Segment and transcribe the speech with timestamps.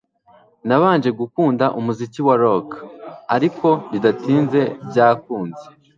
[0.67, 2.69] Nabanje gukunda umuziki wa rock,
[3.35, 5.63] ariko bidatinze byankuze.